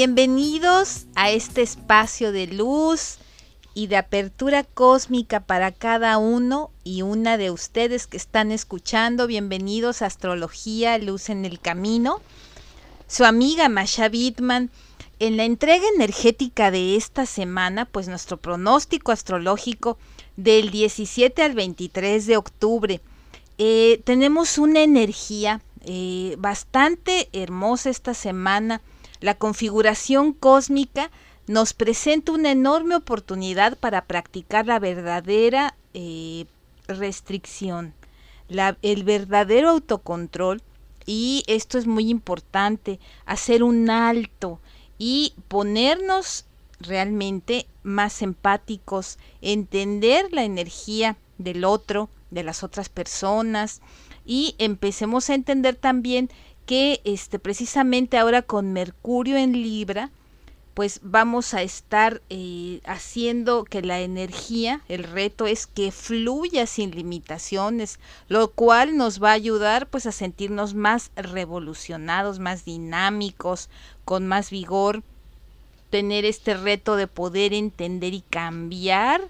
Bienvenidos 0.00 1.06
a 1.16 1.32
este 1.32 1.60
espacio 1.60 2.30
de 2.30 2.46
luz 2.46 3.18
y 3.74 3.88
de 3.88 3.96
apertura 3.96 4.62
cósmica 4.62 5.40
para 5.40 5.72
cada 5.72 6.18
uno 6.18 6.70
y 6.84 7.02
una 7.02 7.36
de 7.36 7.50
ustedes 7.50 8.06
que 8.06 8.16
están 8.16 8.52
escuchando. 8.52 9.26
Bienvenidos 9.26 10.00
a 10.00 10.06
Astrología 10.06 10.96
Luz 10.98 11.30
en 11.30 11.44
el 11.44 11.58
Camino. 11.58 12.20
Su 13.08 13.24
amiga 13.24 13.68
Masha 13.68 14.08
Bitman. 14.08 14.70
En 15.18 15.36
la 15.36 15.42
entrega 15.42 15.82
energética 15.96 16.70
de 16.70 16.94
esta 16.94 17.26
semana, 17.26 17.84
pues 17.84 18.06
nuestro 18.06 18.36
pronóstico 18.36 19.10
astrológico 19.10 19.98
del 20.36 20.70
17 20.70 21.42
al 21.42 21.54
23 21.54 22.24
de 22.24 22.36
octubre, 22.36 23.00
eh, 23.58 24.00
tenemos 24.04 24.58
una 24.58 24.80
energía 24.80 25.60
eh, 25.80 26.36
bastante 26.38 27.28
hermosa 27.32 27.90
esta 27.90 28.14
semana. 28.14 28.80
La 29.20 29.34
configuración 29.34 30.32
cósmica 30.32 31.10
nos 31.46 31.72
presenta 31.72 32.32
una 32.32 32.52
enorme 32.52 32.94
oportunidad 32.94 33.76
para 33.78 34.04
practicar 34.04 34.66
la 34.66 34.78
verdadera 34.78 35.74
eh, 35.94 36.46
restricción, 36.86 37.94
el 38.82 39.04
verdadero 39.04 39.70
autocontrol 39.70 40.62
y 41.06 41.42
esto 41.46 41.78
es 41.78 41.86
muy 41.86 42.10
importante, 42.10 43.00
hacer 43.24 43.62
un 43.62 43.88
alto 43.88 44.60
y 44.98 45.34
ponernos 45.48 46.44
realmente 46.80 47.66
más 47.82 48.22
empáticos, 48.22 49.18
entender 49.40 50.32
la 50.32 50.44
energía 50.44 51.16
del 51.38 51.64
otro, 51.64 52.08
de 52.30 52.42
las 52.42 52.62
otras 52.62 52.88
personas 52.88 53.80
y 54.26 54.54
empecemos 54.58 55.30
a 55.30 55.34
entender 55.34 55.76
también 55.76 56.30
que 56.68 57.00
este 57.04 57.38
precisamente 57.38 58.18
ahora 58.18 58.42
con 58.42 58.74
Mercurio 58.74 59.38
en 59.38 59.52
Libra 59.52 60.10
pues 60.74 61.00
vamos 61.02 61.54
a 61.54 61.62
estar 61.62 62.20
eh, 62.28 62.80
haciendo 62.84 63.64
que 63.64 63.80
la 63.80 64.00
energía, 64.00 64.82
el 64.88 65.02
reto 65.02 65.46
es 65.46 65.66
que 65.66 65.90
fluya 65.90 66.66
sin 66.66 66.90
limitaciones, 66.92 67.98
lo 68.28 68.52
cual 68.52 68.98
nos 68.98 69.20
va 69.20 69.30
a 69.30 69.32
ayudar 69.32 69.88
pues 69.88 70.04
a 70.04 70.12
sentirnos 70.12 70.74
más 70.74 71.10
revolucionados, 71.16 72.38
más 72.38 72.66
dinámicos, 72.66 73.70
con 74.04 74.28
más 74.28 74.50
vigor, 74.50 75.02
tener 75.88 76.26
este 76.26 76.54
reto 76.54 76.96
de 76.96 77.06
poder 77.06 77.54
entender 77.54 78.12
y 78.12 78.20
cambiar 78.20 79.22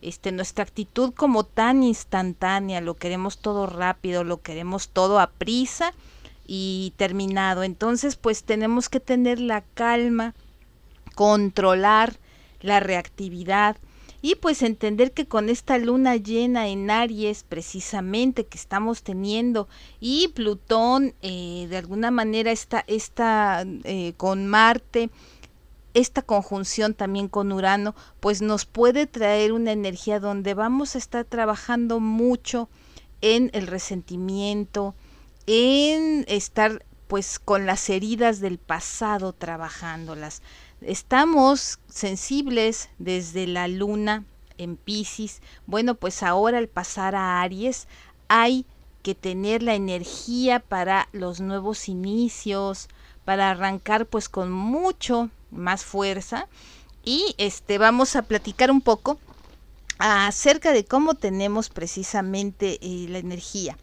este, 0.00 0.32
nuestra 0.32 0.64
actitud 0.64 1.12
como 1.14 1.44
tan 1.44 1.82
instantánea, 1.82 2.80
lo 2.80 2.94
queremos 2.94 3.38
todo 3.38 3.66
rápido, 3.66 4.24
lo 4.24 4.40
queremos 4.40 4.88
todo 4.88 5.20
a 5.20 5.28
prisa 5.28 5.92
y 6.46 6.92
terminado. 6.96 7.62
Entonces, 7.62 8.16
pues 8.16 8.44
tenemos 8.44 8.88
que 8.88 9.00
tener 9.00 9.40
la 9.40 9.62
calma, 9.62 10.34
controlar 11.14 12.18
la 12.60 12.80
reactividad 12.80 13.76
y 14.22 14.34
pues 14.34 14.62
entender 14.62 15.12
que 15.12 15.26
con 15.26 15.48
esta 15.48 15.78
luna 15.78 16.16
llena 16.16 16.68
en 16.68 16.90
Aries 16.90 17.44
precisamente 17.44 18.46
que 18.46 18.58
estamos 18.58 19.02
teniendo 19.02 19.68
y 20.00 20.28
Plutón 20.28 21.14
eh, 21.22 21.66
de 21.70 21.76
alguna 21.76 22.10
manera 22.10 22.50
está, 22.50 22.84
está 22.88 23.64
eh, 23.84 24.14
con 24.16 24.46
Marte, 24.46 25.10
esta 25.94 26.22
conjunción 26.22 26.92
también 26.92 27.28
con 27.28 27.52
Urano, 27.52 27.94
pues 28.20 28.42
nos 28.42 28.66
puede 28.66 29.06
traer 29.06 29.52
una 29.52 29.72
energía 29.72 30.20
donde 30.20 30.54
vamos 30.54 30.94
a 30.94 30.98
estar 30.98 31.24
trabajando 31.24 32.00
mucho 32.00 32.68
en 33.20 33.50
el 33.54 33.66
resentimiento, 33.66 34.94
en 35.46 36.24
estar 36.28 36.84
pues 37.08 37.38
con 37.38 37.66
las 37.66 37.88
heridas 37.88 38.40
del 38.40 38.58
pasado 38.58 39.32
trabajándolas. 39.32 40.42
Estamos 40.80 41.78
sensibles 41.88 42.90
desde 42.98 43.46
la 43.46 43.68
luna 43.68 44.24
en 44.58 44.76
Pisces. 44.76 45.40
Bueno, 45.66 45.94
pues 45.94 46.22
ahora 46.22 46.58
al 46.58 46.68
pasar 46.68 47.14
a 47.14 47.40
Aries 47.42 47.86
hay 48.28 48.66
que 49.02 49.14
tener 49.14 49.62
la 49.62 49.74
energía 49.74 50.58
para 50.60 51.08
los 51.12 51.40
nuevos 51.40 51.88
inicios, 51.88 52.88
para 53.24 53.50
arrancar 53.50 54.06
pues 54.06 54.28
con 54.28 54.50
mucho 54.50 55.30
más 55.50 55.84
fuerza 55.84 56.48
y 57.04 57.34
este 57.38 57.78
vamos 57.78 58.16
a 58.16 58.22
platicar 58.22 58.70
un 58.70 58.80
poco 58.80 59.18
acerca 59.98 60.72
de 60.72 60.84
cómo 60.84 61.14
tenemos 61.14 61.68
precisamente 61.68 62.78
eh, 62.82 63.06
la 63.08 63.18
energía. 63.18 63.78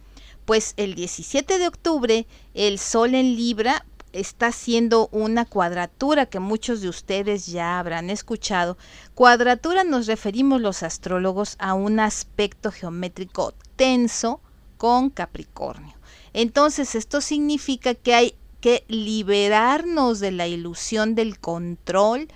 Pues 0.46 0.74
el 0.76 0.96
17 0.96 1.58
de 1.58 1.68
octubre 1.68 2.28
el 2.54 2.78
Sol 2.78 3.16
en 3.16 3.36
Libra 3.36 3.86
está 4.12 4.48
haciendo 4.48 5.10
una 5.12 5.46
cuadratura 5.46 6.26
que 6.26 6.40
muchos 6.40 6.82
de 6.82 6.90
ustedes 6.90 7.48
ya 7.48 7.80
habrán 7.80 8.10
escuchado. 8.10 8.78
Cuadratura 9.16 9.84
nos 9.84 10.06
referimos 10.06 10.62
los 10.62 10.84
astrólogos 10.84 11.56
a 11.60 11.74
un 11.74 12.00
aspecto 12.00 12.72
geométrico 12.72 13.54
tenso 13.76 14.42
con 14.78 15.10
Capricornio. 15.10 15.96
Entonces 16.34 16.94
esto 16.96 17.22
significa 17.22 17.96
que 17.96 18.14
hay 18.14 18.36
que 18.60 18.84
liberarnos 18.88 20.20
de 20.20 20.32
la 20.32 20.48
ilusión 20.48 21.16
del 21.16 21.40
control 21.40 22.28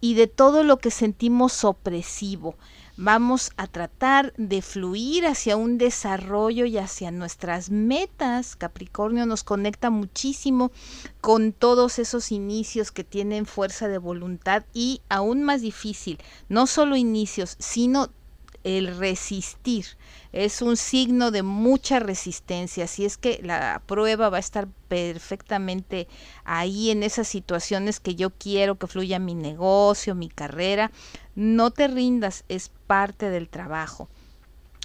y 0.00 0.14
de 0.14 0.26
todo 0.26 0.64
lo 0.64 0.78
que 0.78 0.90
sentimos 0.90 1.64
opresivo 1.64 2.56
vamos 2.96 3.50
a 3.56 3.66
tratar 3.66 4.32
de 4.36 4.62
fluir 4.62 5.26
hacia 5.26 5.56
un 5.56 5.78
desarrollo 5.78 6.64
y 6.66 6.78
hacia 6.78 7.10
nuestras 7.10 7.70
metas. 7.70 8.56
Capricornio 8.56 9.26
nos 9.26 9.44
conecta 9.44 9.90
muchísimo 9.90 10.70
con 11.20 11.52
todos 11.52 11.98
esos 11.98 12.30
inicios 12.32 12.92
que 12.92 13.04
tienen 13.04 13.46
fuerza 13.46 13.88
de 13.88 13.98
voluntad 13.98 14.64
y 14.72 15.00
aún 15.08 15.42
más 15.42 15.60
difícil, 15.60 16.18
no 16.48 16.66
solo 16.66 16.96
inicios, 16.96 17.56
sino 17.58 18.10
el 18.64 18.96
resistir. 18.96 19.84
Es 20.32 20.62
un 20.62 20.76
signo 20.76 21.30
de 21.30 21.42
mucha 21.42 22.00
resistencia, 22.00 22.84
así 22.84 23.04
es 23.04 23.18
que 23.18 23.38
la 23.42 23.82
prueba 23.86 24.30
va 24.30 24.38
a 24.38 24.40
estar 24.40 24.68
perfectamente 24.88 26.08
ahí 26.44 26.90
en 26.90 27.02
esas 27.02 27.28
situaciones 27.28 28.00
que 28.00 28.16
yo 28.16 28.30
quiero 28.30 28.76
que 28.76 28.86
fluya 28.86 29.18
mi 29.18 29.34
negocio, 29.34 30.14
mi 30.14 30.28
carrera. 30.28 30.90
No 31.34 31.70
te 31.70 31.88
rindas, 31.88 32.44
es 32.48 32.70
parte 32.86 33.30
del 33.30 33.48
trabajo. 33.48 34.08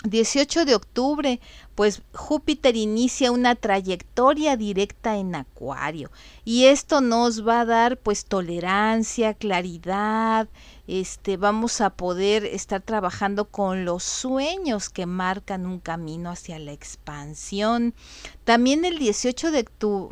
18 0.03 0.63
de 0.63 0.75
octubre, 0.75 1.41
pues 1.75 2.01
Júpiter 2.13 2.77
inicia 2.77 3.33
una 3.33 3.55
trayectoria 3.55 4.55
directa 4.55 5.17
en 5.17 5.35
Acuario 5.35 6.09
y 6.45 6.65
esto 6.65 7.01
nos 7.01 7.45
va 7.45 7.61
a 7.61 7.65
dar 7.65 7.97
pues 7.97 8.23
tolerancia, 8.23 9.33
claridad, 9.33 10.47
este 10.87 11.35
vamos 11.35 11.81
a 11.81 11.89
poder 11.89 12.45
estar 12.45 12.81
trabajando 12.81 13.45
con 13.45 13.83
los 13.83 14.03
sueños 14.03 14.89
que 14.89 15.05
marcan 15.05 15.65
un 15.65 15.79
camino 15.79 16.29
hacia 16.29 16.59
la 16.59 16.71
expansión. 16.71 17.93
También 18.45 18.85
el 18.85 18.99
18 18.99 19.51
de 19.51 19.67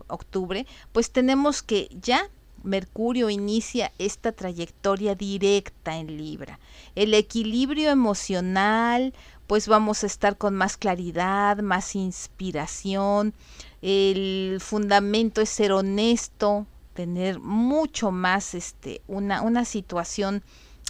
octubre, 0.07 0.68
pues 0.92 1.12
tenemos 1.12 1.63
que 1.63 1.88
ya 2.01 2.30
Mercurio 2.68 3.30
inicia 3.30 3.92
esta 3.98 4.31
trayectoria 4.31 5.16
directa 5.16 5.98
en 5.98 6.18
Libra. 6.18 6.60
El 6.96 7.14
equilibrio 7.14 7.90
emocional, 7.90 9.14
pues 9.48 9.68
vamos 9.68 10.04
a 10.04 10.08
estar 10.08 10.38
con 10.38 10.54
más 10.56 10.78
claridad, 10.78 11.60
más 11.60 11.96
inspiración. 11.96 13.34
El 13.81 14.58
fundamento 14.60 15.42
es 15.42 15.50
ser 15.50 15.72
honesto, 15.72 16.68
tener 16.94 17.40
mucho 17.40 18.12
más 18.12 18.54
este, 18.54 19.02
una, 19.08 19.42
una 19.42 19.66
situación 19.66 20.44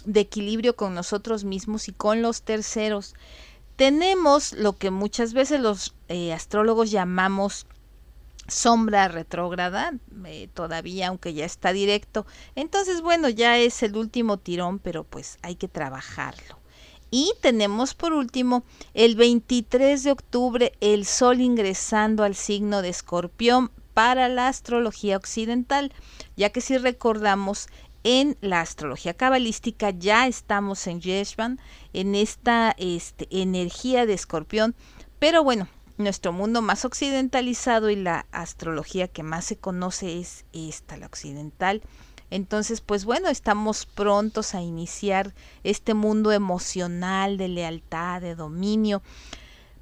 de 0.04 0.20
equilibrio 0.20 0.74
con 0.74 0.94
nosotros 0.94 1.44
mismos 1.44 1.88
y 1.88 1.92
con 1.92 2.22
los 2.22 2.42
terceros. 2.42 3.14
Tenemos 3.76 4.52
lo 4.54 4.76
que 4.76 4.90
muchas 4.90 5.34
veces 5.34 5.60
los 5.60 5.94
eh, 6.08 6.32
astrólogos 6.32 6.90
llamamos 6.90 7.66
sombra 8.48 9.08
retrógrada, 9.08 9.92
eh, 10.26 10.48
todavía 10.52 11.08
aunque 11.08 11.34
ya 11.34 11.44
está 11.44 11.72
directo. 11.72 12.26
Entonces, 12.54 13.02
bueno, 13.02 13.28
ya 13.28 13.58
es 13.58 13.82
el 13.82 13.96
último 13.96 14.38
tirón, 14.38 14.78
pero 14.78 15.04
pues 15.04 15.38
hay 15.42 15.54
que 15.54 15.68
trabajarlo. 15.68 16.58
Y 17.10 17.32
tenemos 17.40 17.94
por 17.94 18.12
último 18.12 18.64
el 18.92 19.16
23 19.16 20.02
de 20.02 20.10
octubre 20.10 20.72
el 20.80 21.06
Sol 21.06 21.40
ingresando 21.40 22.22
al 22.24 22.34
signo 22.34 22.82
de 22.82 22.90
Escorpión 22.90 23.70
para 23.94 24.28
la 24.28 24.48
astrología 24.48 25.16
occidental, 25.16 25.92
ya 26.36 26.50
que 26.50 26.60
si 26.60 26.76
recordamos 26.78 27.68
en 28.04 28.36
la 28.40 28.60
astrología 28.60 29.14
cabalística 29.14 29.90
ya 29.90 30.26
estamos 30.26 30.86
en 30.86 31.00
Yeshvan, 31.00 31.58
en 31.92 32.14
esta 32.14 32.74
este, 32.78 33.26
energía 33.30 34.06
de 34.06 34.14
escorpión, 34.14 34.74
pero 35.18 35.42
bueno, 35.42 35.68
nuestro 35.98 36.32
mundo 36.32 36.62
más 36.62 36.84
occidentalizado 36.84 37.90
y 37.90 37.96
la 37.96 38.26
astrología 38.32 39.08
que 39.08 39.22
más 39.22 39.44
se 39.44 39.56
conoce 39.56 40.18
es 40.18 40.44
esta, 40.52 40.96
la 40.96 41.06
occidental. 41.06 41.82
Entonces, 42.30 42.80
pues 42.80 43.04
bueno, 43.04 43.28
estamos 43.28 43.86
prontos 43.86 44.54
a 44.54 44.62
iniciar 44.62 45.34
este 45.64 45.94
mundo 45.94 46.32
emocional 46.32 47.36
de 47.36 47.48
lealtad, 47.48 48.20
de 48.20 48.34
dominio, 48.34 49.02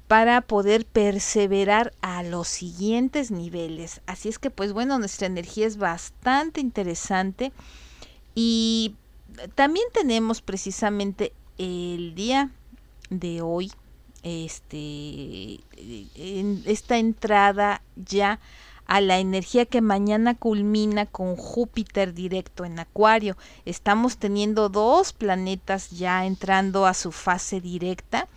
para 0.07 0.39
poder 0.41 0.85
perseverar 0.85 1.93
a 2.01 2.23
los 2.23 2.47
siguientes 2.47 3.29
niveles. 3.29 4.01
Así 4.05 4.29
es 4.29 4.39
que, 4.39 4.49
pues 4.49 4.71
bueno, 4.71 4.97
nuestra 4.99 5.27
energía 5.27 5.67
es 5.67 5.77
bastante 5.77 6.61
interesante 6.61 7.51
y 8.33 8.95
también 9.55 9.85
tenemos 9.93 10.41
precisamente 10.41 11.33
el 11.57 12.15
día 12.15 12.51
de 13.09 13.41
hoy, 13.41 13.71
este, 14.27 15.59
esta 16.65 16.97
entrada 16.97 17.81
ya 17.95 18.39
a 18.85 19.01
la 19.01 19.19
energía 19.19 19.65
que 19.65 19.81
mañana 19.81 20.35
culmina 20.35 21.05
con 21.05 21.35
Júpiter 21.35 22.13
directo 22.13 22.65
en 22.65 22.79
Acuario. 22.79 23.35
Estamos 23.65 24.17
teniendo 24.17 24.69
dos 24.69 25.13
planetas 25.13 25.91
ya 25.91 26.25
entrando 26.25 26.85
a 26.85 26.93
su 26.93 27.11
fase 27.11 27.59
directa 27.59 28.27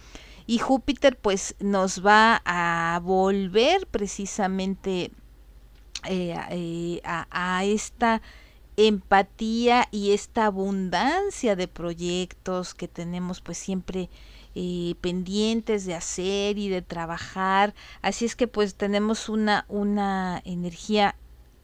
y 0.46 0.58
Júpiter 0.58 1.16
pues 1.16 1.54
nos 1.60 2.04
va 2.04 2.42
a 2.44 3.00
volver 3.02 3.86
precisamente 3.86 5.12
eh, 6.08 6.34
eh, 6.50 7.00
a 7.04 7.64
esta 7.64 8.20
empatía 8.76 9.86
y 9.90 10.12
esta 10.12 10.46
abundancia 10.46 11.54
de 11.54 11.68
proyectos 11.68 12.74
que 12.74 12.88
tenemos 12.88 13.40
pues 13.40 13.58
siempre 13.58 14.08
eh, 14.54 14.94
pendientes 15.00 15.86
de 15.86 15.94
hacer 15.94 16.58
y 16.58 16.68
de 16.68 16.82
trabajar. 16.82 17.74
Así 18.02 18.24
es 18.24 18.36
que 18.36 18.48
pues 18.48 18.74
tenemos 18.74 19.28
una, 19.28 19.64
una 19.68 20.42
energía 20.44 21.14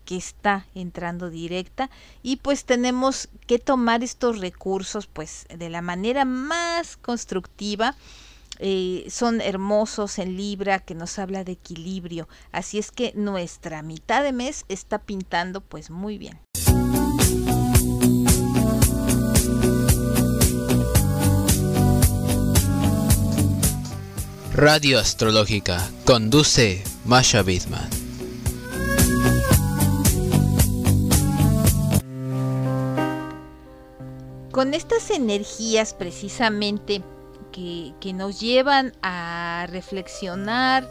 que 0.05 0.17
está 0.17 0.67
entrando 0.75 1.29
directa 1.29 1.91
y 2.23 2.37
pues 2.37 2.65
tenemos 2.65 3.29
que 3.47 3.59
tomar 3.59 4.03
estos 4.03 4.39
recursos 4.39 5.07
pues 5.07 5.47
de 5.55 5.69
la 5.69 5.83
manera 5.83 6.25
más 6.25 6.97
constructiva. 6.97 7.95
Eh, 8.59 9.07
son 9.11 9.43
hermosos 9.43 10.19
en 10.19 10.37
Libra 10.37 10.79
que 10.79 10.95
nos 10.95 11.19
habla 11.19 11.45
de 11.45 11.53
equilibrio. 11.53 12.27
Así 12.53 12.79
es 12.79 12.91
que 12.91 13.13
nuestra 13.15 13.83
mitad 13.83 14.23
de 14.23 14.33
mes 14.33 14.65
está 14.69 14.99
pintando 14.99 15.61
pues 15.61 15.91
muy 15.91 16.17
bien. 16.17 16.39
Radio 24.57 24.99
Astrológica. 24.99 25.87
Conduce 26.07 26.83
Masha 27.05 27.43
Bidman. 27.43 27.91
Con 34.51 34.73
estas 34.73 35.11
energías 35.11 35.93
precisamente 35.93 37.03
que, 37.53 37.93
nos 38.15 38.41
llevan 38.41 38.95
a 39.03 39.67
reflexionar, 39.69 40.89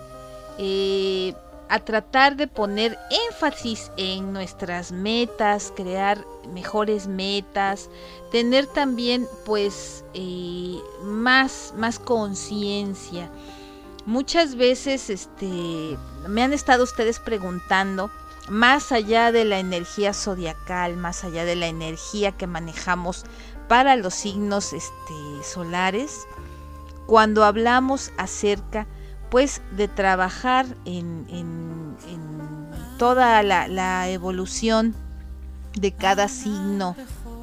eh, 0.60 1.34
a 1.68 1.80
tratar 1.80 2.36
de 2.36 2.48
poner 2.48 3.00
énfasis 3.32 3.92
en 3.98 4.32
nuestras 4.32 4.92
metas, 4.92 5.74
crear 5.76 6.24
mejores 6.54 7.08
metas, 7.08 7.90
tener 8.32 8.68
también 8.68 9.28
pues 9.44 10.06
eh, 10.14 10.78
más, 11.02 11.74
más 11.76 11.98
conciencia. 11.98 13.32
Muchas 14.06 14.56
veces 14.56 15.10
este, 15.10 15.98
me 16.28 16.44
han 16.44 16.54
estado 16.54 16.84
ustedes 16.84 17.20
preguntando, 17.20 18.12
más 18.50 18.92
allá 18.92 19.32
de 19.32 19.46
la 19.46 19.58
energía 19.58 20.14
zodiacal, 20.14 20.96
más 20.96 21.24
allá 21.24 21.46
de 21.46 21.56
la 21.56 21.66
energía 21.66 22.32
que 22.32 22.46
manejamos 22.46 23.24
para 23.68 23.96
los 23.96 24.14
signos 24.14 24.74
este, 24.74 25.14
solares, 25.44 26.28
cuando 27.08 27.44
hablamos 27.44 28.12
acerca 28.18 28.88
pues 29.32 29.62
de 29.72 29.88
trabajar 29.88 30.66
en, 30.86 31.26
toda 32.98 33.44
la, 33.44 34.10
evolución 34.10 34.96
de 35.74 35.92
cada 35.92 36.28
signo 36.28 36.96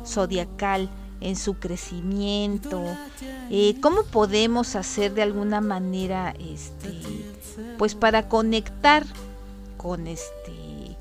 zodiacal 0.07 0.89
en 1.23 1.37
su 1.37 1.55
crecimiento, 1.55 2.83
eh, 3.51 3.77
cómo 3.81 4.05
podemos 4.05 4.77
hacer 4.77 5.15
de 5.15 5.23
alguna 5.23 5.61
manera, 5.61 6.35
este, 6.39 6.93
pues 7.79 7.95
para 7.95 8.29
conectar 8.29 9.05
con 9.77 10.07
este, 10.07 10.97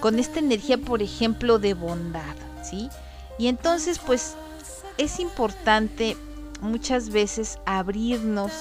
con 0.00 0.18
esta 0.18 0.38
energía, 0.38 0.78
por 0.78 1.02
ejemplo, 1.02 1.58
de 1.58 1.74
bondad, 1.74 2.36
¿sí? 2.62 2.88
Y 3.38 3.48
entonces, 3.48 3.98
pues, 3.98 4.34
es 4.98 5.20
importante 5.20 6.16
muchas 6.60 7.10
veces 7.10 7.58
abrirnos 7.66 8.52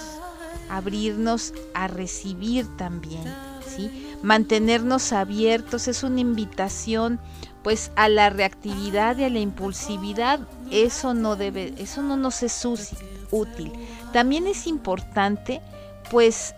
abrirnos 0.70 1.54
a 1.74 1.88
recibir 1.88 2.66
también, 2.78 3.24
¿sí? 3.68 4.08
Mantenernos 4.22 5.14
abiertos 5.14 5.88
es 5.88 6.04
una 6.04 6.20
invitación 6.20 7.20
pues 7.66 7.90
a 7.96 8.10
la 8.10 8.30
reactividad 8.30 9.18
y 9.18 9.24
a 9.24 9.30
la 9.32 9.40
impulsividad, 9.40 10.40
eso 10.70 11.16
no 11.16 11.36
debe, 11.36 11.74
eso 11.80 12.04
no 12.04 12.16
nos 12.16 12.44
es 12.44 12.64
útil. 13.32 13.74
También 14.14 14.46
es 14.46 14.68
importante 14.68 15.64
pues 16.12 16.54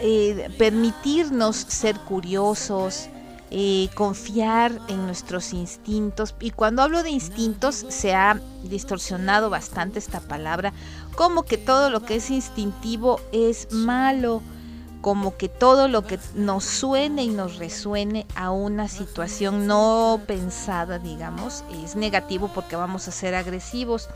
eh, 0.00 0.48
permitirnos 0.56 1.56
ser 1.56 1.98
curiosos, 1.98 3.10
eh, 3.50 3.90
confiar 3.94 4.72
en 4.88 5.04
nuestros 5.04 5.52
instintos. 5.52 6.34
Y 6.40 6.50
cuando 6.50 6.80
hablo 6.80 7.02
de 7.02 7.10
instintos, 7.10 7.84
se 7.90 8.14
ha 8.14 8.40
distorsionado 8.62 9.50
bastante 9.50 9.98
esta 9.98 10.20
palabra, 10.20 10.72
como 11.14 11.42
que 11.42 11.58
todo 11.58 11.90
lo 11.90 12.00
que 12.00 12.16
es 12.16 12.30
instintivo 12.30 13.20
es 13.32 13.70
malo, 13.70 14.40
como 15.06 15.36
que 15.36 15.48
todo 15.48 15.86
lo 15.86 16.04
que 16.04 16.18
nos 16.34 16.64
suene 16.64 17.22
y 17.22 17.28
nos 17.28 17.58
resuene 17.58 18.26
a 18.34 18.50
una 18.50 18.88
situación 18.88 19.68
no 19.68 20.20
pensada, 20.26 20.98
digamos, 20.98 21.62
es 21.84 21.94
negativo 21.94 22.50
porque 22.52 22.74
vamos 22.74 23.06
a 23.06 23.12
ser 23.12 23.36
agresivos. 23.36 24.08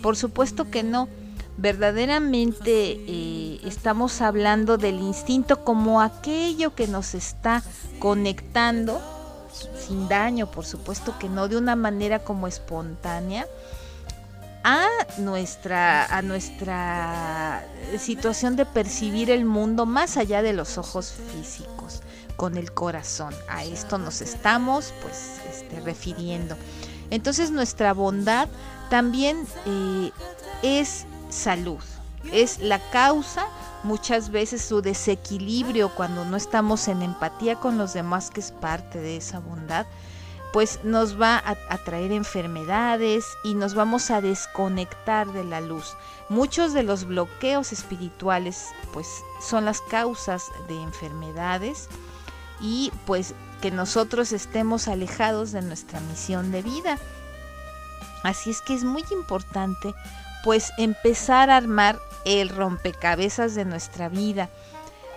Por 0.00 0.16
supuesto 0.16 0.70
que 0.70 0.84
no 0.84 1.08
verdaderamente 1.56 2.70
eh, 2.70 3.60
estamos 3.64 4.20
hablando 4.20 4.78
del 4.78 5.00
instinto 5.00 5.64
como 5.64 6.00
aquello 6.00 6.72
que 6.72 6.86
nos 6.86 7.16
está 7.16 7.64
conectando, 7.98 9.00
sin 9.88 10.06
daño, 10.06 10.48
por 10.52 10.64
supuesto 10.64 11.18
que 11.18 11.28
no, 11.28 11.48
de 11.48 11.56
una 11.56 11.74
manera 11.74 12.20
como 12.20 12.46
espontánea, 12.46 13.44
a 14.64 14.88
nuestra, 15.18 16.04
a 16.06 16.22
nuestra 16.22 17.64
situación 17.98 18.56
de 18.56 18.66
percibir 18.66 19.30
el 19.30 19.44
mundo 19.44 19.86
más 19.86 20.16
allá 20.16 20.42
de 20.42 20.52
los 20.52 20.78
ojos 20.78 21.14
físicos, 21.32 22.02
con 22.36 22.56
el 22.56 22.72
corazón. 22.72 23.34
A 23.48 23.64
esto 23.64 23.98
nos 23.98 24.20
estamos 24.20 24.92
pues 25.02 25.40
este, 25.50 25.80
refiriendo. 25.80 26.56
Entonces 27.10 27.50
nuestra 27.50 27.92
bondad 27.94 28.48
también 28.90 29.46
eh, 29.66 30.10
es 30.62 31.06
salud. 31.30 31.80
Es 32.32 32.58
la 32.58 32.78
causa 32.90 33.46
muchas 33.84 34.30
veces 34.30 34.62
su 34.62 34.82
desequilibrio 34.82 35.90
cuando 35.94 36.24
no 36.24 36.36
estamos 36.36 36.88
en 36.88 37.02
empatía 37.02 37.56
con 37.56 37.78
los 37.78 37.94
demás, 37.94 38.30
que 38.30 38.40
es 38.40 38.50
parte 38.50 38.98
de 38.98 39.16
esa 39.16 39.38
bondad, 39.38 39.86
pues 40.52 40.80
nos 40.82 41.20
va 41.20 41.42
a, 41.44 41.78
traer 41.78 42.12
enfermedades 42.12 43.36
y 43.42 43.54
nos 43.54 43.74
vamos 43.74 44.10
a 44.10 44.20
desconectar 44.20 45.30
de 45.32 45.44
la 45.44 45.60
luz. 45.60 45.96
Muchos 46.28 46.72
de 46.72 46.82
los 46.82 47.04
bloqueos 47.04 47.72
espirituales 47.72 48.66
pues 48.92 49.06
son 49.40 49.64
las 49.64 49.80
causas 49.82 50.44
de 50.68 50.80
enfermedades 50.80 51.88
y 52.60 52.92
pues 53.06 53.34
que 53.60 53.70
nosotros 53.70 54.32
estemos 54.32 54.88
alejados 54.88 55.52
de 55.52 55.62
nuestra 55.62 56.00
misión 56.00 56.50
de 56.50 56.62
vida. 56.62 56.98
Así 58.22 58.50
es 58.50 58.62
que 58.62 58.74
es 58.74 58.84
muy 58.84 59.04
importante 59.10 59.94
pues 60.44 60.72
empezar 60.78 61.50
a 61.50 61.56
armar 61.56 62.00
el 62.24 62.48
rompecabezas 62.48 63.54
de 63.54 63.64
nuestra 63.64 64.08
vida. 64.08 64.48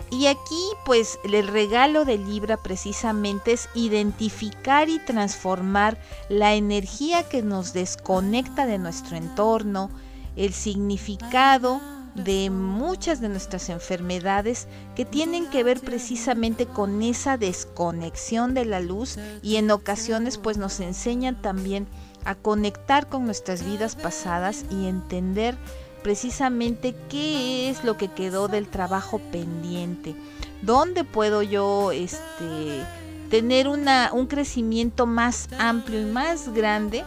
Y 0.10 0.28
aquí 0.28 0.64
pues 0.86 1.20
el 1.24 1.48
regalo 1.48 2.06
de 2.06 2.18
Libra 2.18 2.58
precisamente 2.58 3.54
es 3.54 3.70
identificar 3.76 4.90
y 4.90 5.00
transformar 5.00 5.98
la 6.30 6.56
energía 6.56 7.28
que 7.28 7.42
nos 7.42 7.74
desconecta 7.74 8.66
de 8.66 8.78
nuestro 8.78 9.18
entorno, 9.18 9.90
el 10.36 10.54
significado 10.54 11.80
de 12.16 12.50
muchas 12.50 13.22
de 13.22 13.30
nuestras 13.30 13.70
enfermedades 13.70 14.68
que 14.96 15.06
tienen 15.06 15.50
que 15.50 15.64
ver 15.64 15.80
precisamente 15.80 16.66
con 16.66 17.02
esa 17.02 17.38
desconexión 17.38 18.54
de 18.54 18.66
la 18.66 18.80
luz 18.80 19.18
y 19.42 19.56
en 19.56 19.72
ocasiones 19.72 20.38
pues 20.38 20.58
nos 20.58 20.80
enseñan 20.80 21.42
también 21.42 21.88
a 22.26 22.36
conectar 22.36 23.08
con 23.08 23.26
nuestras 23.26 23.64
vidas 23.64 23.96
pasadas 23.96 24.66
y 24.70 24.88
entender 24.88 25.58
precisamente 26.04 26.96
qué 27.10 27.70
es 27.70 27.84
lo 27.84 27.98
que 27.98 28.10
quedó 28.10 28.48
del 28.48 28.68
trabajo 28.68 29.20
pendiente, 29.32 30.16
dónde 30.62 31.04
puedo 31.04 31.42
yo 31.42 31.92
este, 31.92 32.86
tener 33.30 33.68
una, 33.68 34.12
un 34.14 34.28
crecimiento 34.28 35.06
más 35.06 35.48
amplio 35.58 36.02
y 36.02 36.06
más 36.06 36.54
grande 36.54 37.04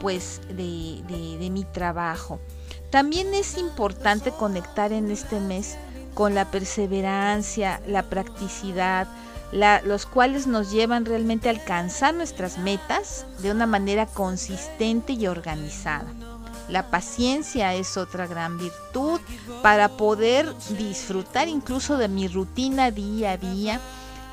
pues 0.00 0.40
de, 0.48 1.02
de 1.38 1.50
mi 1.50 1.64
trabajo. 1.64 2.40
También 2.90 3.34
es 3.34 3.58
importante 3.58 4.30
conectar 4.30 4.92
en 4.92 5.10
este 5.10 5.40
mes 5.40 5.76
con 6.14 6.34
la 6.34 6.50
perseverancia, 6.50 7.80
la 7.86 8.04
practicidad, 8.04 9.06
los 9.84 10.06
cuales 10.06 10.46
nos 10.46 10.70
llevan 10.70 11.04
realmente 11.04 11.48
a 11.48 11.52
alcanzar 11.52 12.14
nuestras 12.14 12.58
metas 12.58 13.26
de 13.40 13.50
una 13.50 13.66
manera 13.66 14.06
consistente 14.06 15.12
y 15.12 15.26
organizada. 15.26 16.06
La 16.68 16.90
paciencia 16.90 17.74
es 17.74 17.96
otra 17.96 18.26
gran 18.26 18.58
virtud 18.58 19.20
para 19.62 19.88
poder 19.88 20.52
disfrutar 20.76 21.48
incluso 21.48 21.96
de 21.96 22.08
mi 22.08 22.28
rutina 22.28 22.90
día 22.90 23.32
a 23.32 23.36
día 23.38 23.80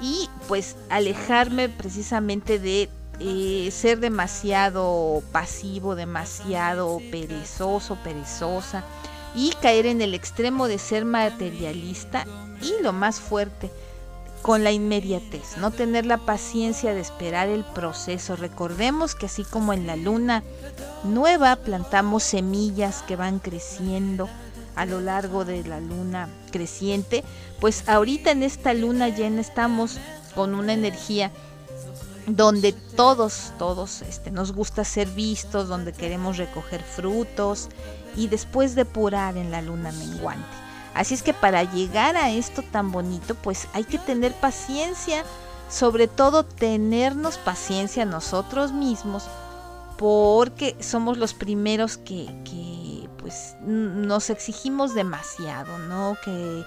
y 0.02 0.30
pues 0.48 0.76
alejarme 0.90 1.70
precisamente 1.70 2.60
de 2.60 2.90
eh, 3.20 3.70
ser 3.72 4.02
demasiado 4.02 5.24
pasivo, 5.32 5.96
demasiado 5.96 7.02
perezoso, 7.12 7.98
perezosa 8.04 8.84
y 9.36 9.52
caer 9.62 9.86
en 9.86 10.02
el 10.02 10.14
extremo 10.14 10.68
de 10.68 10.80
ser 10.80 11.06
materialista 11.06 12.26
y 12.62 12.82
lo 12.84 12.92
más 12.92 13.22
fuerte, 13.22 13.72
con 14.46 14.64
la 14.64 14.72
inmediatez, 14.72 15.58
no 15.58 15.72
tener 15.72 16.06
la 16.06 16.20
paciencia 16.20 16.94
de 16.94 17.02
esperar 17.02 17.50
el 17.50 17.64
proceso. 17.64 18.36
Recordemos 18.36 19.16
que 19.16 19.26
así 19.26 19.44
como 19.44 19.74
en 19.74 19.88
la 19.88 19.96
luna 19.96 20.44
nueva 21.04 21.56
plantamos 21.56 22.22
semillas 22.22 23.02
que 23.08 23.16
van 23.16 23.40
creciendo 23.40 24.30
a 24.76 24.86
lo 24.86 25.02
largo 25.02 25.46
de 25.46 25.64
la 25.64 25.80
luna 25.80 26.30
creciente, 26.52 27.24
pues 27.60 27.90
ahorita 27.90 28.30
en 28.30 28.44
esta 28.44 28.76
luna 28.76 29.10
llena 29.10 29.42
estamos 29.42 29.98
con 30.36 30.54
una 30.54 30.74
energía 30.74 31.32
donde 32.28 32.74
todos, 32.74 33.52
todos 33.58 34.04
este, 34.04 34.30
nos 34.30 34.52
gusta 34.52 34.84
ser 34.84 35.08
vistos, 35.08 35.68
donde 35.68 35.92
queremos 35.92 36.38
recoger 36.38 36.84
frutos 36.84 37.70
y 38.16 38.28
después 38.28 38.76
depurar 38.76 39.38
en 39.38 39.50
la 39.50 39.64
luna 39.64 39.92
menguante. 39.92 40.65
Así 40.96 41.14
es 41.14 41.22
que 41.22 41.34
para 41.34 41.64
llegar 41.64 42.16
a 42.16 42.32
esto 42.32 42.62
tan 42.62 42.94
bonito, 42.94 43.36
pues 43.36 43.68
hay 43.74 43.84
que 43.84 44.00
tener 44.00 44.34
paciencia, 44.34 45.26
sobre 45.70 46.08
todo 46.08 46.46
tenernos 46.46 47.38
paciencia 47.38 48.06
nosotros 48.06 48.72
mismos, 48.72 49.26
porque 49.98 50.78
somos 50.80 51.18
los 51.18 51.34
primeros 51.34 51.98
que, 51.98 52.30
pues 53.20 53.56
nos 53.62 54.30
exigimos 54.30 54.96
demasiado, 54.96 55.78
¿no? 55.80 56.16
Que 56.24 56.64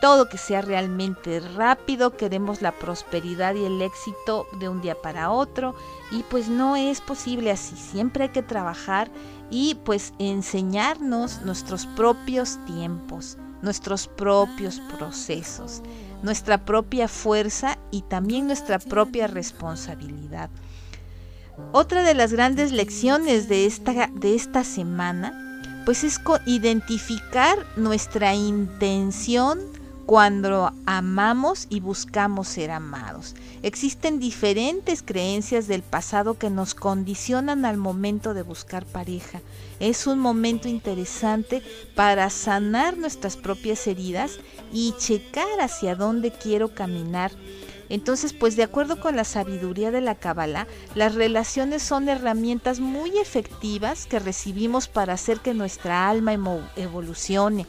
todo 0.00 0.28
que 0.28 0.38
sea 0.38 0.60
realmente 0.60 1.38
rápido, 1.38 2.16
queremos 2.16 2.62
la 2.62 2.72
prosperidad 2.72 3.54
y 3.54 3.64
el 3.64 3.80
éxito 3.80 4.48
de 4.58 4.68
un 4.68 4.80
día 4.80 5.00
para 5.00 5.30
otro 5.30 5.76
y 6.10 6.22
pues 6.24 6.48
no 6.48 6.76
es 6.76 7.00
posible 7.00 7.50
así, 7.50 7.76
siempre 7.76 8.24
hay 8.24 8.30
que 8.30 8.42
trabajar 8.42 9.10
y 9.50 9.74
pues 9.84 10.14
enseñarnos 10.18 11.42
nuestros 11.42 11.86
propios 11.86 12.64
tiempos 12.64 13.38
nuestros 13.62 14.08
propios 14.08 14.80
procesos, 14.96 15.82
nuestra 16.22 16.64
propia 16.64 17.08
fuerza 17.08 17.78
y 17.90 18.02
también 18.02 18.46
nuestra 18.46 18.78
propia 18.78 19.26
responsabilidad. 19.26 20.50
Otra 21.72 22.02
de 22.02 22.14
las 22.14 22.32
grandes 22.32 22.72
lecciones 22.72 23.48
de 23.48 23.66
esta, 23.66 24.08
de 24.14 24.34
esta 24.34 24.64
semana, 24.64 25.32
pues 25.84 26.04
es 26.04 26.20
identificar 26.46 27.58
nuestra 27.76 28.34
intención 28.34 29.77
cuando 30.08 30.72
amamos 30.86 31.66
y 31.68 31.80
buscamos 31.80 32.48
ser 32.48 32.70
amados. 32.70 33.34
Existen 33.62 34.18
diferentes 34.18 35.02
creencias 35.02 35.68
del 35.68 35.82
pasado 35.82 36.38
que 36.38 36.48
nos 36.48 36.74
condicionan 36.74 37.66
al 37.66 37.76
momento 37.76 38.32
de 38.32 38.40
buscar 38.40 38.86
pareja. 38.86 39.42
Es 39.80 40.06
un 40.06 40.18
momento 40.18 40.66
interesante 40.66 41.62
para 41.94 42.30
sanar 42.30 42.96
nuestras 42.96 43.36
propias 43.36 43.86
heridas 43.86 44.40
y 44.72 44.94
checar 44.96 45.60
hacia 45.60 45.94
dónde 45.94 46.30
quiero 46.30 46.74
caminar. 46.74 47.30
Entonces, 47.90 48.32
pues 48.32 48.56
de 48.56 48.62
acuerdo 48.62 49.00
con 49.00 49.14
la 49.14 49.24
sabiduría 49.24 49.90
de 49.90 50.00
la 50.00 50.14
Kabbalah, 50.14 50.66
las 50.94 51.16
relaciones 51.16 51.82
son 51.82 52.08
herramientas 52.08 52.80
muy 52.80 53.18
efectivas 53.18 54.06
que 54.06 54.20
recibimos 54.20 54.88
para 54.88 55.12
hacer 55.12 55.40
que 55.40 55.52
nuestra 55.52 56.08
alma 56.08 56.32
evolucione. 56.76 57.66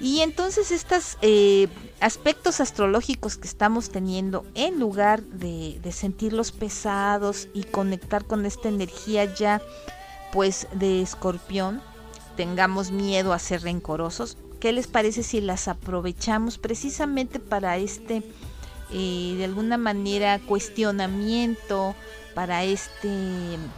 Y 0.00 0.20
entonces 0.20 0.72
estos 0.72 1.16
eh, 1.22 1.68
aspectos 2.00 2.60
astrológicos 2.60 3.38
que 3.38 3.48
estamos 3.48 3.90
teniendo, 3.90 4.44
en 4.54 4.78
lugar 4.78 5.22
de, 5.22 5.80
sentirlos 5.90 6.52
pesados 6.52 7.48
y 7.54 7.64
conectar 7.64 8.24
con 8.24 8.44
esta 8.44 8.68
energía 8.68 9.24
ya 9.34 9.62
pues 10.32 10.68
de 10.72 11.00
escorpión, 11.00 11.80
tengamos 12.36 12.90
miedo 12.90 13.32
a 13.32 13.38
ser 13.38 13.62
rencorosos, 13.62 14.36
¿qué 14.60 14.72
les 14.72 14.86
parece 14.86 15.22
si 15.22 15.40
las 15.40 15.68
aprovechamos 15.68 16.58
precisamente 16.58 17.38
para 17.40 17.78
este, 17.78 18.22
eh, 18.92 19.34
de 19.38 19.44
alguna 19.44 19.78
manera, 19.78 20.38
cuestionamiento, 20.40 21.94
para 22.34 22.64
este 22.64 23.08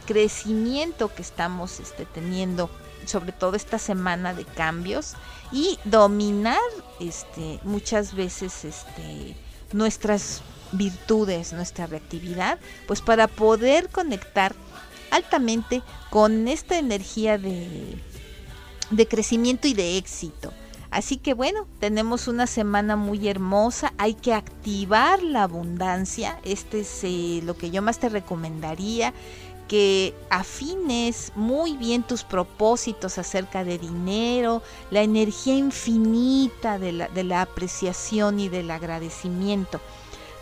crecimiento 0.05 1.13
que 1.15 1.21
estamos 1.21 1.79
este, 1.79 2.03
teniendo? 2.05 2.69
Sobre 3.09 3.31
todo 3.31 3.55
esta 3.55 3.79
semana 3.79 4.33
de 4.33 4.45
cambios 4.45 5.15
y 5.51 5.79
dominar 5.83 6.59
este 6.99 7.59
muchas 7.63 8.13
veces 8.13 8.65
este 8.65 9.35
nuestras 9.73 10.41
virtudes, 10.71 11.53
nuestra 11.53 11.87
reactividad, 11.87 12.59
pues 12.87 13.01
para 13.01 13.27
poder 13.27 13.89
conectar 13.89 14.55
altamente 15.11 15.81
con 16.09 16.47
esta 16.47 16.77
energía 16.77 17.37
de, 17.37 17.97
de 18.91 19.07
crecimiento 19.07 19.67
y 19.67 19.73
de 19.73 19.97
éxito. 19.97 20.53
Así 20.91 21.17
que 21.17 21.35
bueno, 21.35 21.67
tenemos 21.79 22.27
una 22.27 22.47
semana 22.47 22.95
muy 22.95 23.27
hermosa, 23.27 23.93
hay 23.99 24.15
que 24.15 24.33
activar 24.33 25.21
la 25.21 25.43
abundancia, 25.43 26.39
este 26.43 26.79
es 26.79 27.03
eh, 27.03 27.41
lo 27.43 27.55
que 27.55 27.69
yo 27.69 27.83
más 27.83 27.99
te 27.99 28.09
recomendaría, 28.09 29.13
que 29.69 30.15
afines 30.31 31.31
muy 31.35 31.77
bien 31.77 32.01
tus 32.01 32.23
propósitos 32.23 33.19
acerca 33.19 33.63
de 33.63 33.77
dinero, 33.77 34.63
la 34.89 35.03
energía 35.03 35.55
infinita 35.55 36.79
de 36.79 36.91
la, 36.91 37.41
apreciación 37.41 38.39
y 38.39 38.49
del 38.49 38.71
agradecimiento. 38.71 39.79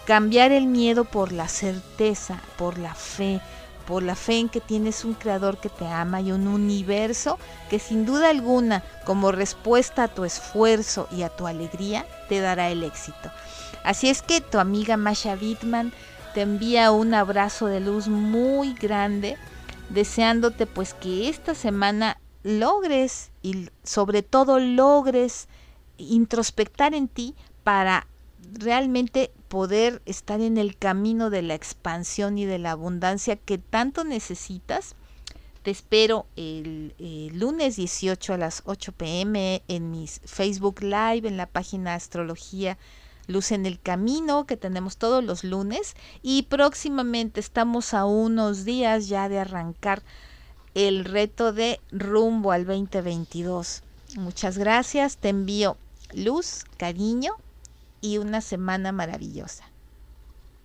Cambiar 0.06 0.54
el 0.54 0.66
miedo 0.66 1.04
por 1.04 1.34
la 1.34 1.50
certeza, 1.50 2.42
por 2.58 2.78
la 2.78 2.96
fe, 2.96 3.42
por 3.86 4.02
la 4.02 4.16
fe 4.16 4.40
en 4.40 4.48
que 4.48 4.62
tienes 4.62 5.04
un 5.04 5.14
creador 5.14 5.58
que 5.58 5.70
te 5.70 5.86
ama 5.86 6.22
y 6.22 6.32
un 6.32 6.48
universo 6.48 7.38
que 7.70 7.80
sin 7.80 8.06
duda 8.06 8.30
alguna, 8.30 8.82
como 9.06 9.34
respuesta 9.34 10.04
a 10.04 10.08
tu 10.08 10.24
esfuerzo 10.24 11.10
y 11.12 11.24
a 11.24 11.30
tu 11.30 11.48
alegría, 11.48 12.06
te 12.30 12.40
dará 12.40 12.70
el 12.70 12.82
éxito. 12.82 13.30
Así 13.84 14.10
es 14.10 14.22
que 14.22 14.40
tu 14.40 14.58
amiga 14.58 14.96
Masha 14.96 15.38
Wittman 15.40 15.92
te 16.38 16.44
envía 16.44 16.92
un 16.92 17.16
abrazo 17.16 17.66
de 17.66 17.80
luz 17.80 18.08
muy 18.08 18.76
grande, 18.76 19.38
deseándote 19.90 20.68
pues 20.68 20.94
que 20.94 21.30
esta 21.30 21.56
semana 21.56 22.22
logres 22.44 23.32
y 23.42 23.70
sobre 23.82 24.22
todo 24.22 24.60
logres 24.60 25.48
introspectar 25.98 26.94
en 26.94 27.08
ti 27.08 27.34
para 27.64 28.06
realmente 28.54 29.32
poder 29.48 30.04
estar 30.06 30.40
en 30.40 30.60
el 30.60 30.78
camino 30.78 31.32
de 31.32 31.42
la 31.42 31.56
expansión 31.56 32.38
y 32.38 32.46
de 32.46 32.60
la 32.60 32.70
abundancia 32.70 33.36
que 33.36 33.58
tanto 33.58 34.04
necesitas. 34.04 34.94
Te 35.64 35.72
espero 35.72 36.28
el, 36.36 36.94
el, 37.00 37.40
lunes 37.40 37.78
18 37.78 38.36
a 38.36 38.38
las 38.38 38.62
8 38.66 38.92
pm 38.92 39.64
en 39.68 39.90
mis 39.90 40.22
Facebook 40.24 40.84
Live, 40.84 41.28
en 41.28 41.36
la 41.36 41.48
página 41.48 41.96
Astrología 41.96 42.78
Luz 43.28 43.52
en 43.52 43.66
el 43.66 43.80
Camino 43.80 44.46
que 44.46 44.58
tenemos 44.58 44.98
todos 44.98 45.24
los 45.24 45.44
lunes 45.44 45.96
y 46.22 46.44
próximamente 46.44 47.40
estamos 47.40 47.94
a 47.94 48.06
unos 48.06 48.66
días 48.66 49.08
ya 49.08 49.30
de 49.30 49.40
arrancar 49.40 50.02
el 50.74 51.06
reto 51.06 51.54
de 51.54 51.80
rumbo 51.92 52.52
al 52.52 52.66
2022. 52.66 53.84
Muchas 54.16 54.58
gracias, 54.58 55.18
te 55.18 55.30
envío 55.30 55.78
luz, 56.14 56.64
cariño 56.78 57.34
y 58.02 58.18
una 58.18 58.42
semana 58.42 58.92
maravillosa. 58.92 59.66